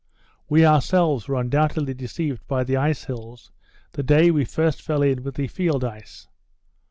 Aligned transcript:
We 0.49 0.65
ourselves 0.65 1.27
were 1.27 1.39
undoubtedly 1.39 1.93
deceived 1.93 2.47
by 2.47 2.63
the 2.63 2.75
ice 2.75 3.03
hills, 3.03 3.51
the 3.91 4.01
day 4.01 4.31
we 4.31 4.45
first 4.45 4.81
fell 4.81 5.03
in 5.03 5.21
with 5.21 5.35
the 5.35 5.45
field 5.47 5.83
ice. 5.85 6.27